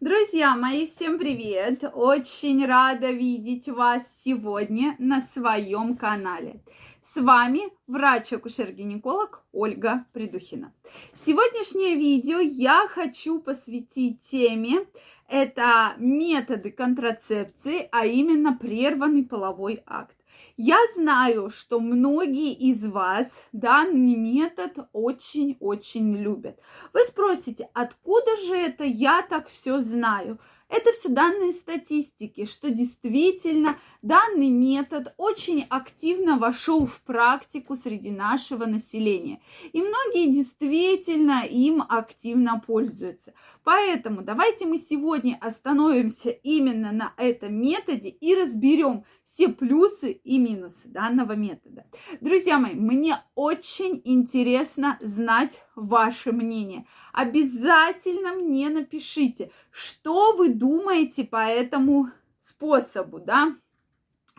Друзья 0.00 0.54
мои, 0.54 0.86
всем 0.86 1.18
привет! 1.18 1.82
Очень 1.92 2.64
рада 2.64 3.10
видеть 3.10 3.68
вас 3.68 4.04
сегодня 4.24 4.94
на 5.00 5.22
своем 5.22 5.96
канале. 5.96 6.60
С 7.02 7.20
вами 7.20 7.62
врач-акушер-гинеколог 7.88 9.42
Ольга 9.50 10.04
Придухина. 10.12 10.72
Сегодняшнее 11.14 11.96
видео 11.96 12.38
я 12.38 12.86
хочу 12.86 13.40
посвятить 13.40 14.20
теме 14.20 14.86
это 15.28 15.94
методы 15.98 16.70
контрацепции, 16.70 17.88
а 17.90 18.06
именно 18.06 18.56
прерванный 18.56 19.24
половой 19.24 19.82
акт. 19.84 20.16
Я 20.60 20.76
знаю, 20.96 21.50
что 21.50 21.78
многие 21.78 22.52
из 22.52 22.84
вас 22.84 23.28
данный 23.52 24.16
метод 24.16 24.88
очень-очень 24.92 26.16
любят. 26.16 26.58
Вы 26.92 27.04
спросите, 27.04 27.70
откуда 27.74 28.36
же 28.38 28.56
это 28.56 28.82
я 28.82 29.22
так 29.22 29.48
все 29.48 29.80
знаю? 29.80 30.40
Это 30.68 30.92
все 30.92 31.08
данные 31.08 31.54
статистики, 31.54 32.44
что 32.44 32.70
действительно 32.70 33.78
данный 34.02 34.50
метод 34.50 35.14
очень 35.16 35.64
активно 35.70 36.36
вошел 36.36 36.86
в 36.86 37.00
практику 37.02 37.74
среди 37.74 38.10
нашего 38.10 38.66
населения. 38.66 39.40
И 39.72 39.80
многие 39.80 40.30
действительно 40.30 41.44
им 41.46 41.82
активно 41.88 42.62
пользуются. 42.64 43.32
Поэтому 43.64 44.22
давайте 44.22 44.66
мы 44.66 44.78
сегодня 44.78 45.38
остановимся 45.40 46.30
именно 46.30 46.92
на 46.92 47.14
этом 47.16 47.54
методе 47.54 48.08
и 48.10 48.34
разберем 48.34 49.04
все 49.24 49.48
плюсы 49.48 50.12
и 50.12 50.38
минусы 50.38 50.86
данного 50.88 51.32
метода. 51.32 51.86
Друзья 52.20 52.58
мои, 52.58 52.74
мне 52.74 53.22
очень 53.34 54.00
интересно 54.04 54.98
знать 55.00 55.62
ваше 55.78 56.32
мнение. 56.32 56.86
Обязательно 57.12 58.34
мне 58.34 58.68
напишите, 58.68 59.50
что 59.70 60.36
вы 60.36 60.52
думаете 60.52 61.24
по 61.24 61.46
этому 61.46 62.10
способу, 62.40 63.18
да? 63.18 63.56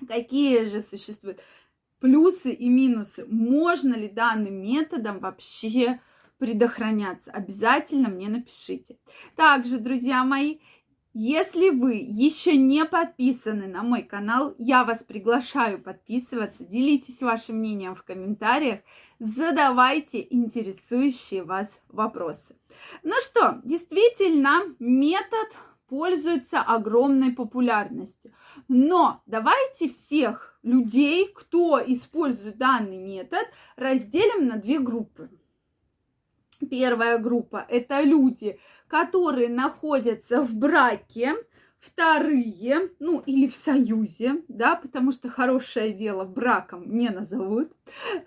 Какие 0.07 0.65
же 0.65 0.81
существуют 0.81 1.41
плюсы 1.99 2.51
и 2.51 2.69
минусы? 2.69 3.25
Можно 3.27 3.95
ли 3.95 4.07
данным 4.07 4.61
методом 4.61 5.19
вообще 5.19 5.99
предохраняться? 6.37 7.31
Обязательно 7.31 8.09
мне 8.09 8.29
напишите. 8.29 8.97
Также, 9.35 9.77
друзья 9.79 10.23
мои, 10.23 10.59
если 11.21 11.69
вы 11.69 11.95
еще 11.95 12.55
не 12.55 12.85
подписаны 12.85 13.67
на 13.67 13.83
мой 13.83 14.03
канал, 14.03 14.55
я 14.57 14.85
вас 14.85 15.03
приглашаю 15.03 15.77
подписываться, 15.77 16.63
делитесь 16.63 17.19
вашим 17.19 17.57
мнением 17.57 17.93
в 17.93 18.03
комментариях, 18.03 18.79
задавайте 19.19 20.25
интересующие 20.29 21.43
вас 21.43 21.77
вопросы. 21.89 22.55
Ну 23.03 23.15
что, 23.19 23.59
действительно, 23.65 24.61
метод 24.79 25.57
пользуется 25.89 26.61
огромной 26.61 27.33
популярностью. 27.33 28.31
Но 28.69 29.21
давайте 29.25 29.89
всех 29.89 30.57
людей, 30.63 31.27
кто 31.35 31.81
использует 31.85 32.57
данный 32.57 32.97
метод, 32.97 33.45
разделим 33.75 34.47
на 34.47 34.55
две 34.55 34.79
группы. 34.79 35.29
Первая 36.69 37.17
группа– 37.19 37.65
это 37.69 38.01
люди, 38.01 38.57
которые 38.89 39.49
находятся 39.49 40.41
в 40.41 40.55
браке, 40.55 41.35
вторые, 41.79 42.91
ну 42.99 43.21
или 43.25 43.47
в 43.47 43.55
союзе, 43.55 44.43
да, 44.47 44.75
потому 44.75 45.11
что 45.11 45.29
хорошее 45.29 45.93
дело 45.93 46.25
браком 46.25 46.83
не 46.89 47.09
назовут. 47.09 47.71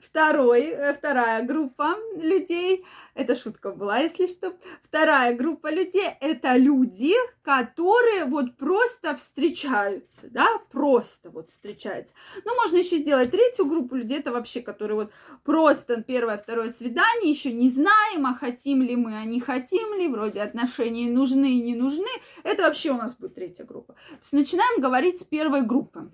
Второй, 0.01 0.63
э, 0.63 0.95
вторая 0.95 1.43
группа 1.43 1.97
людей 2.17 2.85
это 3.15 3.37
шутка 3.37 3.73
была, 3.73 3.99
если 3.99 4.27
что. 4.27 4.55
Вторая 4.83 5.37
группа 5.37 5.71
людей– 5.71 6.09
это 6.21 6.57
люди, 6.57 7.13
которые 7.43 8.25
вот 8.25 8.57
просто 8.57 9.15
встречаются, 9.17 10.29
да, 10.31 10.47
просто 10.71 11.29
вот 11.29 11.51
встречаются. 11.51 12.15
Ну, 12.45 12.55
можно 12.57 12.79
еще 12.79 12.99
сделать 12.99 13.31
третью 13.31 13.67
группу 13.67 13.97
людей, 13.97 14.21
это 14.21 14.33
вообще, 14.33 14.63
которые 14.63 14.97
вот 14.97 15.13
просто 15.45 16.03
первое, 16.03 16.39
второе 16.39 16.71
свидание, 16.71 17.31
еще 17.31 17.53
не 17.53 17.71
знаем, 17.71 18.25
а 18.27 18.35
хотим 18.35 18.81
ли 18.81 18.97
мы, 18.97 19.19
а 19.19 19.25
не 19.27 19.41
хотим 19.41 19.93
ли, 19.95 20.09
вроде 20.09 20.41
отношения 20.41 21.11
нужны 21.11 21.59
и 21.59 21.61
не 21.61 21.75
нужны. 21.75 22.09
Это 22.45 22.63
вообще 22.63 22.93
у 22.93 22.97
нас 22.97 23.15
будет 23.17 23.35
третья 23.47 23.65
группа. 23.65 23.95
То 23.95 24.19
есть 24.21 24.33
начинаем 24.33 24.81
говорить 24.81 25.21
с 25.21 25.25
первой 25.25 25.67
группы. 25.67 26.11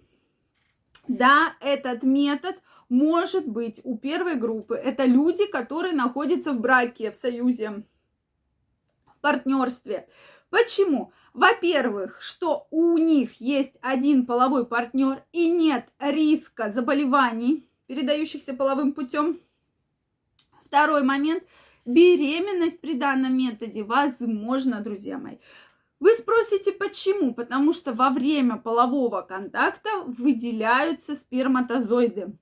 Да, 1.07 1.55
этот 1.61 2.03
метод– 2.03 2.57
может 2.89 3.47
быть 3.47 3.81
у 3.85 3.97
первой 3.97 4.37
группы 4.37 4.75
это 4.75 5.05
люди, 5.05 5.47
которые 5.47 5.93
находятся 5.93 6.53
в 6.53 6.61
браке, 6.61 7.11
в 7.11 7.17
союзе, 7.17 7.83
в 9.07 9.21
партнерстве. 9.21 10.09
Почему? 10.51 11.13
Во-первых, 11.35 12.23
что 12.23 12.67
у 12.71 12.97
них 12.97 13.41
есть 13.41 13.75
один 13.81 14.25
половой 14.25 14.67
партнер 14.67 15.23
и 15.33 15.51
нет 15.51 15.87
риска 15.99 16.71
заболеваний, 16.71 17.69
передающихся 17.87 18.55
половым 18.55 18.93
путем. 18.93 19.39
Второй 20.65 21.03
момент. 21.03 21.45
Беременность 21.85 22.81
при 22.83 22.95
данном 22.95 23.37
методе 23.39 23.83
возможно, 23.83 24.81
друзья 24.81 25.17
мои. 25.17 25.37
Вы 26.01 26.11
спросите, 26.13 26.73
почему? 26.73 27.35
Потому 27.35 27.73
что 27.73 27.93
во 27.93 28.11
время 28.11 28.57
полового 28.57 29.23
контакта 29.23 29.91
выделяются 30.07 31.17
сперматозоиды. 31.17 32.33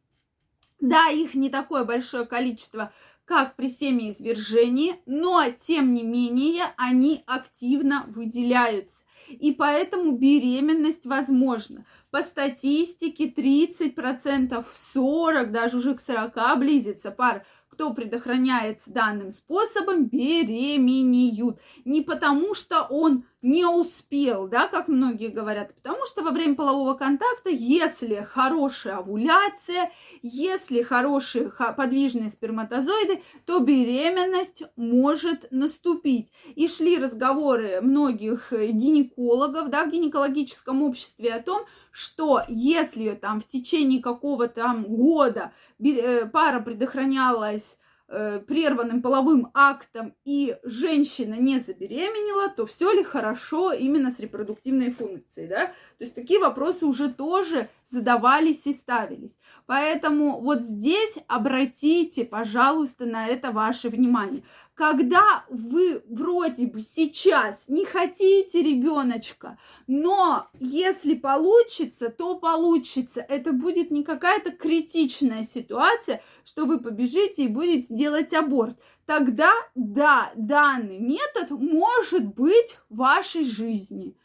Да, 0.80 1.08
их 1.08 1.34
не 1.34 1.48
такое 1.48 1.84
большое 1.84 2.26
количество, 2.26 2.92
как 3.24 3.56
при 3.56 3.68
семяизвержении, 3.68 5.00
но 5.06 5.42
тем 5.66 5.94
не 5.94 6.02
менее 6.02 6.74
они 6.76 7.24
активно 7.26 8.04
выделяются. 8.08 8.98
И 9.28 9.52
поэтому 9.52 10.12
беременность 10.12 11.06
возможна. 11.06 11.84
По 12.10 12.22
статистике 12.22 13.28
30%, 13.28 14.64
40%, 14.94 15.46
даже 15.46 15.78
уже 15.78 15.94
к 15.94 16.00
40% 16.00 16.56
близится 16.56 17.10
пар 17.10 17.44
кто 17.76 17.92
предохраняется 17.92 18.90
данным 18.90 19.30
способом, 19.30 20.06
беременеют. 20.06 21.60
Не 21.84 22.00
потому, 22.00 22.54
что 22.54 22.84
он 22.84 23.26
не 23.46 23.64
успел, 23.64 24.48
да, 24.48 24.66
как 24.66 24.88
многие 24.88 25.28
говорят, 25.28 25.72
потому 25.76 26.04
что 26.06 26.24
во 26.24 26.32
время 26.32 26.56
полового 26.56 26.94
контакта, 26.94 27.48
если 27.48 28.26
хорошая 28.28 28.96
овуляция, 28.96 29.92
если 30.20 30.82
хорошие 30.82 31.52
подвижные 31.76 32.30
сперматозоиды, 32.30 33.22
то 33.44 33.60
беременность 33.60 34.64
может 34.74 35.46
наступить. 35.52 36.32
И 36.56 36.66
шли 36.66 36.98
разговоры 36.98 37.80
многих 37.82 38.52
гинекологов, 38.52 39.70
да, 39.70 39.84
в 39.84 39.92
гинекологическом 39.92 40.82
обществе 40.82 41.32
о 41.32 41.40
том, 41.40 41.66
что 41.92 42.42
если 42.48 43.12
там 43.12 43.40
в 43.40 43.46
течение 43.46 44.02
какого-то 44.02 44.74
года 44.88 45.52
э, 45.78 46.26
пара 46.26 46.60
предохранялась 46.60 47.78
э, 47.78 47.85
прерванным 48.08 49.02
половым 49.02 49.50
актом 49.52 50.14
и 50.24 50.56
женщина 50.62 51.34
не 51.34 51.58
забеременела, 51.58 52.48
то 52.48 52.64
все 52.64 52.92
ли 52.92 53.02
хорошо 53.02 53.72
именно 53.72 54.12
с 54.12 54.20
репродуктивной 54.20 54.90
функцией, 54.90 55.48
да? 55.48 55.66
То 55.66 56.04
есть 56.04 56.14
такие 56.14 56.38
вопросы 56.38 56.86
уже 56.86 57.12
тоже 57.12 57.68
задавались 57.88 58.62
и 58.64 58.74
ставились. 58.74 59.36
Поэтому 59.66 60.40
вот 60.40 60.62
здесь 60.62 61.14
обратите, 61.26 62.24
пожалуйста, 62.24 63.04
на 63.04 63.26
это 63.26 63.50
ваше 63.50 63.88
внимание. 63.88 64.44
Когда 64.74 65.44
вы 65.48 66.02
вроде 66.08 66.66
бы 66.66 66.80
сейчас 66.80 67.64
не 67.66 67.84
хотите 67.84 68.62
ребеночка, 68.62 69.58
но 69.86 70.48
если 70.60 71.14
получится, 71.14 72.10
то 72.10 72.36
получится. 72.36 73.24
Это 73.26 73.52
будет 73.52 73.90
не 73.90 74.04
какая-то 74.04 74.52
критичная 74.52 75.44
ситуация, 75.44 76.22
что 76.44 76.66
вы 76.66 76.78
побежите 76.78 77.44
и 77.44 77.48
будете 77.48 77.86
делать 77.90 78.34
аборт. 78.34 78.78
Тогда, 79.06 79.52
да, 79.74 80.32
данный 80.34 80.98
метод 80.98 81.50
может 81.50 82.34
быть 82.34 82.78
в 82.90 82.96
вашей 82.96 83.44
жизни. 83.44 84.16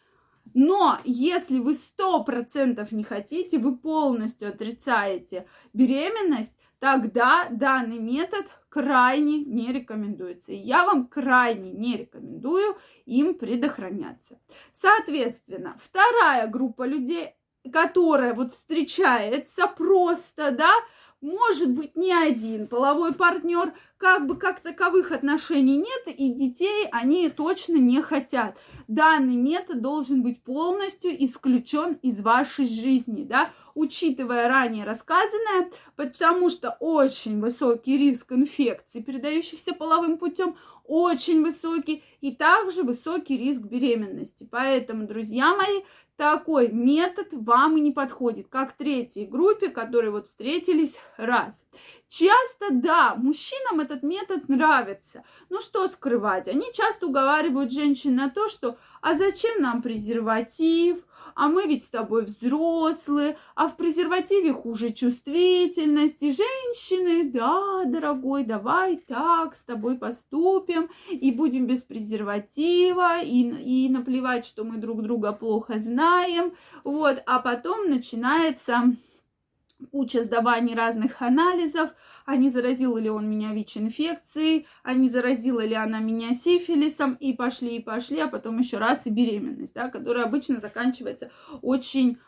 Но 0.53 0.99
если 1.03 1.59
вы 1.59 1.75
сто 1.75 2.23
процентов 2.23 2.91
не 2.91 3.03
хотите, 3.03 3.57
вы 3.57 3.77
полностью 3.77 4.49
отрицаете 4.49 5.47
беременность, 5.73 6.53
тогда 6.79 7.47
данный 7.49 7.99
метод 7.99 8.45
крайне 8.69 9.43
не 9.43 9.71
рекомендуется. 9.71 10.51
Я 10.51 10.85
вам 10.85 11.07
крайне 11.07 11.71
не 11.71 11.97
рекомендую 11.97 12.77
им 13.05 13.35
предохраняться. 13.35 14.39
Соответственно, 14.73 15.77
вторая 15.79 16.47
группа 16.47 16.85
людей, 16.85 17.35
которая 17.71 18.33
вот 18.33 18.53
встречается 18.53 19.67
просто, 19.67 20.51
да, 20.51 20.73
может 21.21 21.71
быть 21.71 21.95
не 21.95 22.11
один 22.11 22.67
половой 22.67 23.13
партнер, 23.13 23.73
как 23.97 24.25
бы 24.25 24.35
как 24.35 24.59
таковых 24.59 25.11
отношений 25.11 25.77
нет, 25.77 26.03
и 26.07 26.33
детей 26.33 26.87
они 26.91 27.29
точно 27.29 27.77
не 27.77 28.01
хотят. 28.01 28.57
Данный 28.87 29.35
метод 29.35 29.81
должен 29.81 30.23
быть 30.23 30.43
полностью 30.43 31.11
исключен 31.23 31.93
из 32.01 32.19
вашей 32.19 32.65
жизни, 32.65 33.23
да, 33.23 33.51
учитывая 33.75 34.47
ранее 34.47 34.83
рассказанное, 34.83 35.71
потому 35.95 36.49
что 36.49 36.75
очень 36.79 37.39
высокий 37.39 37.97
риск 37.97 38.31
инфекций, 38.31 39.03
передающихся 39.03 39.73
половым 39.73 40.17
путем, 40.17 40.57
очень 40.83 41.43
высокий, 41.43 42.03
и 42.19 42.31
также 42.31 42.83
высокий 42.83 43.37
риск 43.37 43.61
беременности. 43.61 44.47
Поэтому, 44.49 45.07
друзья 45.07 45.55
мои, 45.55 45.83
такой 46.21 46.67
метод 46.67 47.29
вам 47.31 47.77
и 47.77 47.81
не 47.81 47.89
подходит, 47.89 48.47
как 48.47 48.73
третьей 48.73 49.25
группе, 49.25 49.69
которые 49.69 50.11
вот 50.11 50.27
встретились 50.27 50.99
раз. 51.17 51.65
Часто, 52.09 52.67
да, 52.69 53.15
мужчинам 53.15 53.79
этот 53.79 54.03
метод 54.03 54.47
нравится. 54.47 55.23
Ну 55.49 55.61
что 55.61 55.87
скрывать, 55.87 56.47
они 56.47 56.65
часто 56.75 57.07
уговаривают 57.07 57.71
женщин 57.71 58.13
на 58.13 58.29
то, 58.29 58.49
что 58.49 58.77
а 59.01 59.15
зачем 59.15 59.63
нам 59.63 59.81
презерватив, 59.81 60.99
а 61.35 61.47
мы 61.47 61.65
ведь 61.65 61.85
с 61.85 61.89
тобой 61.89 62.25
взрослые, 62.25 63.37
а 63.55 63.67
в 63.67 63.77
презервативе 63.77 64.53
хуже 64.53 64.91
чувствительности. 64.91 66.31
Женщины, 66.31 67.29
да, 67.31 67.83
дорогой, 67.85 68.43
давай 68.43 68.97
так 68.97 69.55
с 69.55 69.63
тобой 69.63 69.97
поступим 69.97 70.89
и 71.09 71.31
будем 71.31 71.67
без 71.67 71.81
презерватива, 71.81 73.21
и, 73.21 73.85
и 73.85 73.89
наплевать, 73.89 74.45
что 74.45 74.63
мы 74.63 74.77
друг 74.77 75.01
друга 75.01 75.33
плохо 75.33 75.79
знаем. 75.79 76.53
Вот, 76.83 77.21
а 77.25 77.39
потом 77.39 77.89
начинается 77.89 78.95
куча 79.91 80.23
сдаваний 80.23 80.75
разных 80.75 81.21
анализов, 81.21 81.91
а 82.25 82.35
не 82.35 82.49
заразил 82.49 82.97
ли 82.97 83.09
он 83.09 83.29
меня 83.29 83.53
ВИЧ-инфекцией, 83.53 84.67
а 84.83 84.93
не 84.93 85.09
заразила 85.09 85.65
ли 85.65 85.73
она 85.73 85.99
меня 85.99 86.33
сифилисом, 86.33 87.15
и 87.15 87.33
пошли, 87.33 87.77
и 87.77 87.81
пошли, 87.81 88.19
а 88.19 88.27
потом 88.27 88.59
еще 88.59 88.77
раз 88.77 89.05
и 89.05 89.09
беременность, 89.09 89.73
да, 89.73 89.89
которая 89.89 90.25
обычно 90.25 90.59
заканчивается 90.59 91.31
очень 91.61 92.19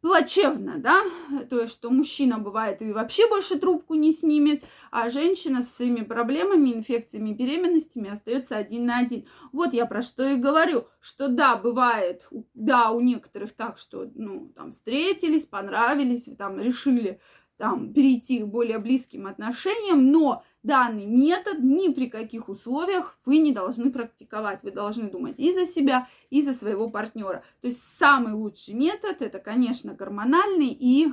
плачевно, 0.00 0.78
да, 0.78 1.02
то 1.48 1.60
есть, 1.60 1.74
что 1.74 1.90
мужчина 1.90 2.38
бывает 2.38 2.80
и 2.82 2.92
вообще 2.92 3.28
больше 3.28 3.58
трубку 3.58 3.94
не 3.94 4.12
снимет, 4.12 4.64
а 4.90 5.10
женщина 5.10 5.62
с 5.62 5.74
своими 5.74 6.02
проблемами, 6.02 6.72
инфекциями, 6.72 7.32
беременностями 7.32 8.10
остается 8.10 8.56
один 8.56 8.86
на 8.86 8.98
один. 8.98 9.26
Вот 9.52 9.72
я 9.72 9.86
про 9.86 10.02
что 10.02 10.28
и 10.28 10.36
говорю, 10.36 10.86
что 11.00 11.28
да, 11.28 11.56
бывает, 11.56 12.28
да, 12.54 12.90
у 12.90 13.00
некоторых 13.00 13.52
так, 13.52 13.78
что, 13.78 14.10
ну, 14.14 14.52
там, 14.54 14.70
встретились, 14.70 15.44
понравились, 15.44 16.28
там, 16.38 16.58
решили, 16.58 17.20
там, 17.56 17.92
перейти 17.92 18.38
к 18.38 18.46
более 18.46 18.78
близким 18.78 19.26
отношениям, 19.26 20.10
но 20.10 20.44
данный 20.62 21.06
метод 21.06 21.58
ни 21.60 21.92
при 21.92 22.08
каких 22.08 22.48
условиях 22.48 23.18
вы 23.24 23.38
не 23.38 23.52
должны 23.52 23.90
практиковать. 23.90 24.62
Вы 24.62 24.72
должны 24.72 25.10
думать 25.10 25.34
и 25.38 25.52
за 25.52 25.66
себя, 25.66 26.08
и 26.30 26.42
за 26.42 26.52
своего 26.52 26.90
партнера. 26.90 27.42
То 27.60 27.68
есть 27.68 27.82
самый 27.98 28.32
лучший 28.32 28.74
метод 28.74 29.22
это, 29.22 29.38
конечно, 29.38 29.94
гормональный 29.94 30.68
и 30.68 31.12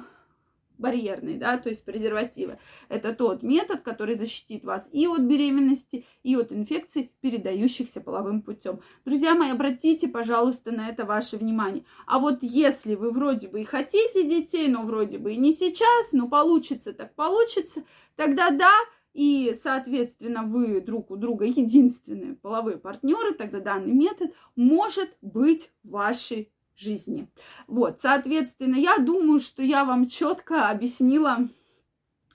барьерный, 0.77 1.37
да, 1.37 1.57
то 1.57 1.69
есть 1.69 1.83
презервативы. 1.83 2.59
Это 2.89 3.13
тот 3.13 3.43
метод, 3.43 3.81
который 3.81 4.15
защитит 4.15 4.63
вас 4.63 4.87
и 4.91 5.07
от 5.07 5.21
беременности, 5.21 6.05
и 6.23 6.35
от 6.35 6.51
инфекций, 6.51 7.11
передающихся 7.21 8.01
половым 8.01 8.41
путем. 8.41 8.81
Друзья 9.05 9.33
мои, 9.35 9.51
обратите, 9.51 10.07
пожалуйста, 10.07 10.71
на 10.71 10.89
это 10.89 11.05
ваше 11.05 11.37
внимание. 11.37 11.83
А 12.05 12.19
вот 12.19 12.39
если 12.41 12.95
вы 12.95 13.11
вроде 13.11 13.47
бы 13.47 13.61
и 13.61 13.65
хотите 13.65 14.23
детей, 14.23 14.67
но 14.67 14.83
вроде 14.83 15.17
бы 15.17 15.33
и 15.33 15.37
не 15.37 15.53
сейчас, 15.53 16.11
но 16.11 16.27
получится 16.27 16.93
так 16.93 17.15
получится, 17.15 17.83
тогда 18.15 18.51
да, 18.51 18.71
и, 19.17 19.57
соответственно, 19.63 20.43
вы 20.43 20.79
друг 20.79 21.09
у 21.09 21.15
друга 21.15 21.45
единственные 21.45 22.35
половые 22.35 22.77
партнеры, 22.77 23.33
тогда 23.33 23.59
данный 23.59 23.93
метод 23.93 24.31
может 24.55 25.09
быть 25.23 25.71
вашей 25.83 26.51
жизни. 26.75 27.27
Вот, 27.65 27.99
соответственно, 27.99 28.75
я 28.75 28.99
думаю, 28.99 29.39
что 29.39 29.63
я 29.63 29.85
вам 29.85 30.07
четко 30.07 30.69
объяснила 30.69 31.49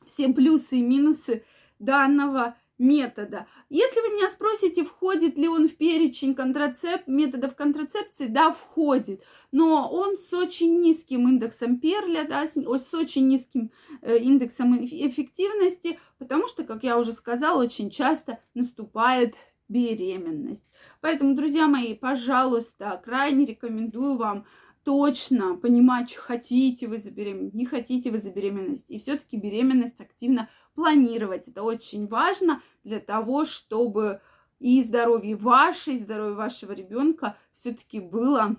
все 0.06 0.32
плюсы 0.32 0.78
и 0.78 0.82
минусы 0.82 1.44
данного 1.78 2.56
метода. 2.82 3.46
Если 3.70 4.00
вы 4.00 4.16
меня 4.16 4.28
спросите, 4.28 4.84
входит 4.84 5.38
ли 5.38 5.48
он 5.48 5.68
в 5.68 5.76
перечень 5.76 6.34
контрацеп... 6.34 7.06
методов 7.06 7.54
контрацепции, 7.54 8.26
да, 8.26 8.52
входит, 8.52 9.22
но 9.52 9.88
он 9.90 10.16
с 10.16 10.32
очень 10.34 10.80
низким 10.80 11.28
индексом 11.28 11.78
перля, 11.78 12.24
да, 12.24 12.46
с, 12.46 12.54
с 12.54 12.94
очень 12.94 13.28
низким 13.28 13.70
э, 14.02 14.18
индексом 14.18 14.84
эффективности, 14.84 15.98
потому 16.18 16.48
что, 16.48 16.64
как 16.64 16.82
я 16.82 16.98
уже 16.98 17.12
сказала, 17.12 17.62
очень 17.62 17.88
часто 17.88 18.40
наступает 18.54 19.34
беременность. 19.68 20.64
Поэтому, 21.00 21.34
друзья 21.34 21.68
мои, 21.68 21.94
пожалуйста, 21.94 23.00
крайне 23.04 23.46
рекомендую 23.46 24.16
вам 24.16 24.44
точно 24.84 25.54
понимать, 25.54 26.14
хотите 26.14 26.88
вы 26.88 26.98
забеременеть, 26.98 27.54
не 27.54 27.64
хотите 27.64 28.10
вы 28.10 28.18
забеременеть. 28.18 28.84
И 28.88 28.98
все-таки 28.98 29.36
беременность 29.36 30.00
активно 30.00 30.48
планировать. 30.74 31.48
Это 31.48 31.62
очень 31.62 32.06
важно 32.06 32.62
для 32.84 33.00
того, 33.00 33.44
чтобы 33.44 34.20
и 34.58 34.82
здоровье 34.82 35.36
ваше, 35.36 35.92
и 35.92 35.98
здоровье 35.98 36.34
вашего 36.34 36.72
ребенка 36.72 37.36
все-таки 37.52 38.00
было 38.00 38.56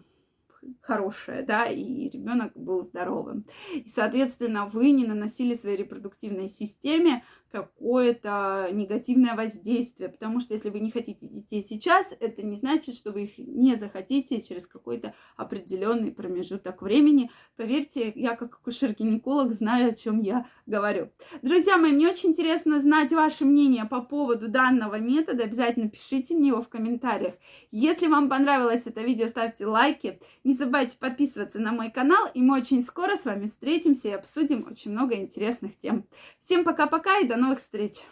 хорошее, 0.82 1.44
да, 1.44 1.66
и 1.66 2.10
ребенок 2.10 2.54
был 2.56 2.84
здоровым. 2.84 3.46
И, 3.74 3.88
соответственно, 3.90 4.66
вы 4.66 4.92
не 4.92 5.06
наносили 5.06 5.54
своей 5.54 5.78
репродуктивной 5.78 6.50
системе 6.50 7.24
какое-то 7.54 8.68
негативное 8.72 9.36
воздействие, 9.36 10.10
потому 10.10 10.40
что 10.40 10.56
если 10.56 10.72
вы 10.72 10.80
не 10.80 10.90
хотите 10.90 11.28
детей 11.28 11.64
сейчас, 11.70 12.08
это 12.20 12.42
не 12.42 12.56
значит, 12.56 12.96
что 12.96 13.12
вы 13.12 13.26
их 13.26 13.38
не 13.38 13.76
захотите 13.76 14.42
через 14.42 14.66
какой-то 14.66 15.14
определенный 15.38 16.12
промежуток 16.12 16.82
времени. 16.82 17.30
Поверьте, 17.56 18.12
я 18.16 18.36
как 18.36 18.56
акушер-гинеколог 18.56 19.54
знаю, 19.54 19.92
о 19.92 19.96
чем 19.96 20.20
я 20.20 20.48
говорю. 20.66 21.12
Друзья 21.44 21.78
мои, 21.78 21.92
мне 21.92 22.10
очень 22.10 22.30
интересно 22.30 22.82
знать 22.82 23.12
ваше 23.12 23.46
мнение 23.46 23.86
по 23.86 24.02
поводу 24.02 24.48
данного 24.48 24.96
метода. 24.96 25.44
Обязательно 25.44 25.90
пишите 25.90 26.34
мне 26.34 26.48
его 26.48 26.64
в 26.64 26.70
комментариях. 26.70 27.36
Если 27.70 28.08
вам 28.08 28.30
понравилось 28.30 28.88
это 28.88 29.02
видео, 29.02 29.28
ставьте 29.28 29.68
лайки. 29.68 30.20
Не 30.44 30.56
забывайте 30.56 30.98
подписываться 30.98 31.60
на 31.60 31.72
мой 31.72 31.92
канал, 31.92 32.30
и 32.34 32.42
мы 32.42 32.58
очень 32.58 32.82
скоро 32.84 33.16
с 33.16 33.26
вами 33.26 33.46
встретимся 33.46 34.08
и 34.08 34.14
обсудим 34.14 34.66
очень 34.68 34.90
много 34.90 35.14
интересных 35.14 35.78
тем. 35.78 36.08
Всем 36.40 36.64
пока-пока 36.64 37.20
и 37.20 37.28
до 37.28 37.43
новых 37.44 37.60
встреч! 37.60 38.06